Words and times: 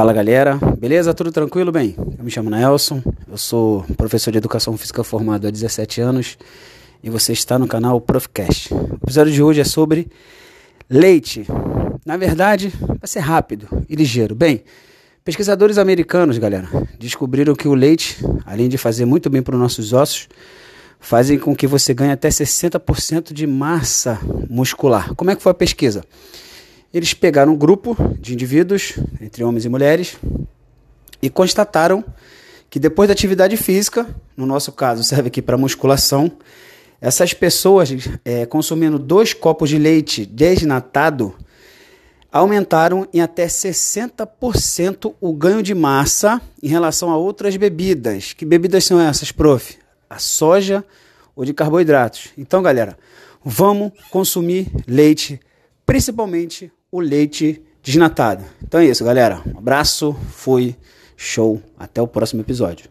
Fala 0.00 0.14
galera, 0.14 0.58
beleza? 0.78 1.12
Tudo 1.12 1.30
tranquilo? 1.30 1.70
Bem, 1.70 1.94
eu 2.16 2.24
me 2.24 2.30
chamo 2.30 2.48
Nelson, 2.48 3.02
eu 3.30 3.36
sou 3.36 3.84
professor 3.98 4.30
de 4.30 4.38
educação 4.38 4.74
física 4.74 5.04
formado 5.04 5.46
há 5.46 5.50
17 5.50 6.00
anos 6.00 6.38
e 7.02 7.10
você 7.10 7.34
está 7.34 7.58
no 7.58 7.68
canal 7.68 8.00
Profcast. 8.00 8.72
O 8.72 8.98
episódio 9.02 9.30
de 9.30 9.42
hoje 9.42 9.60
é 9.60 9.64
sobre 9.64 10.08
leite. 10.88 11.46
Na 12.06 12.16
verdade, 12.16 12.72
vai 12.80 12.96
ser 13.04 13.18
rápido 13.18 13.68
e 13.90 13.94
ligeiro. 13.94 14.34
Bem, 14.34 14.64
pesquisadores 15.22 15.76
americanos, 15.76 16.38
galera, 16.38 16.70
descobriram 16.98 17.54
que 17.54 17.68
o 17.68 17.74
leite, 17.74 18.24
além 18.46 18.70
de 18.70 18.78
fazer 18.78 19.04
muito 19.04 19.28
bem 19.28 19.42
para 19.42 19.54
os 19.54 19.60
nossos 19.60 19.92
ossos, 19.92 20.30
fazem 20.98 21.38
com 21.38 21.54
que 21.54 21.66
você 21.66 21.92
ganhe 21.92 22.12
até 22.12 22.30
60% 22.30 23.34
de 23.34 23.46
massa 23.46 24.18
muscular. 24.48 25.14
Como 25.14 25.30
é 25.30 25.36
que 25.36 25.42
foi 25.42 25.52
a 25.52 25.54
pesquisa? 25.54 26.02
Eles 26.92 27.14
pegaram 27.14 27.52
um 27.52 27.56
grupo 27.56 27.96
de 28.18 28.34
indivíduos, 28.34 28.94
entre 29.20 29.44
homens 29.44 29.64
e 29.64 29.68
mulheres, 29.68 30.16
e 31.22 31.30
constataram 31.30 32.04
que 32.68 32.78
depois 32.78 33.08
da 33.08 33.12
atividade 33.12 33.56
física, 33.56 34.06
no 34.36 34.44
nosso 34.46 34.72
caso 34.72 35.04
serve 35.04 35.28
aqui 35.28 35.40
para 35.40 35.56
musculação, 35.56 36.32
essas 37.00 37.32
pessoas 37.32 37.90
é, 38.24 38.44
consumindo 38.44 38.98
dois 38.98 39.32
copos 39.32 39.70
de 39.70 39.78
leite 39.78 40.26
desnatado 40.26 41.34
aumentaram 42.32 43.08
em 43.12 43.20
até 43.20 43.46
60% 43.46 45.14
o 45.20 45.32
ganho 45.32 45.62
de 45.62 45.74
massa 45.74 46.40
em 46.62 46.68
relação 46.68 47.10
a 47.10 47.16
outras 47.16 47.56
bebidas. 47.56 48.32
Que 48.32 48.44
bebidas 48.44 48.84
são 48.84 49.00
essas, 49.00 49.32
prof? 49.32 49.76
A 50.08 50.18
soja 50.18 50.84
ou 51.34 51.44
de 51.44 51.52
carboidratos. 51.52 52.28
Então, 52.36 52.62
galera, 52.62 52.96
vamos 53.44 53.92
consumir 54.10 54.70
leite, 54.86 55.40
principalmente 55.84 56.70
o 56.90 57.00
leite 57.00 57.62
desnatado. 57.82 58.44
Então 58.62 58.80
é 58.80 58.86
isso, 58.86 59.04
galera. 59.04 59.42
Um 59.46 59.58
abraço, 59.58 60.14
fui, 60.30 60.76
show, 61.16 61.60
até 61.78 62.00
o 62.02 62.06
próximo 62.06 62.42
episódio. 62.42 62.90